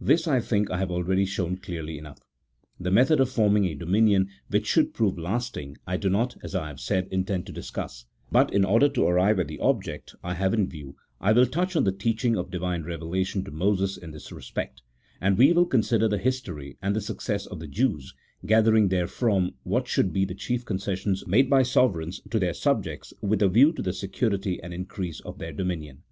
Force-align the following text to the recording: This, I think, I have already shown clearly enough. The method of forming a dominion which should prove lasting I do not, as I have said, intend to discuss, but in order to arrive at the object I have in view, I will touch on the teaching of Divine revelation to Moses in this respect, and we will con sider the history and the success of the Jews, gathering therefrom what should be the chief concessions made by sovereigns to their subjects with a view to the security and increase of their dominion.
This, 0.00 0.26
I 0.26 0.40
think, 0.40 0.70
I 0.70 0.78
have 0.78 0.90
already 0.90 1.26
shown 1.26 1.58
clearly 1.58 1.98
enough. 1.98 2.20
The 2.80 2.90
method 2.90 3.20
of 3.20 3.28
forming 3.28 3.66
a 3.66 3.74
dominion 3.74 4.28
which 4.48 4.66
should 4.66 4.94
prove 4.94 5.18
lasting 5.18 5.76
I 5.86 5.98
do 5.98 6.08
not, 6.08 6.36
as 6.42 6.54
I 6.54 6.68
have 6.68 6.80
said, 6.80 7.06
intend 7.10 7.44
to 7.48 7.52
discuss, 7.52 8.06
but 8.32 8.50
in 8.50 8.64
order 8.64 8.88
to 8.88 9.06
arrive 9.06 9.38
at 9.38 9.46
the 9.48 9.58
object 9.60 10.14
I 10.24 10.32
have 10.32 10.54
in 10.54 10.70
view, 10.70 10.96
I 11.20 11.32
will 11.32 11.44
touch 11.44 11.76
on 11.76 11.84
the 11.84 11.92
teaching 11.92 12.34
of 12.34 12.50
Divine 12.50 12.84
revelation 12.84 13.44
to 13.44 13.50
Moses 13.50 13.98
in 13.98 14.10
this 14.12 14.32
respect, 14.32 14.80
and 15.20 15.36
we 15.36 15.52
will 15.52 15.66
con 15.66 15.82
sider 15.82 16.08
the 16.08 16.16
history 16.16 16.78
and 16.80 16.96
the 16.96 17.02
success 17.02 17.44
of 17.44 17.60
the 17.60 17.68
Jews, 17.68 18.14
gathering 18.46 18.88
therefrom 18.88 19.50
what 19.64 19.86
should 19.86 20.14
be 20.14 20.24
the 20.24 20.34
chief 20.34 20.64
concessions 20.64 21.26
made 21.26 21.50
by 21.50 21.62
sovereigns 21.62 22.22
to 22.30 22.38
their 22.38 22.54
subjects 22.54 23.12
with 23.20 23.42
a 23.42 23.50
view 23.50 23.70
to 23.72 23.82
the 23.82 23.92
security 23.92 24.62
and 24.62 24.72
increase 24.72 25.20
of 25.20 25.36
their 25.36 25.52
dominion. 25.52 26.04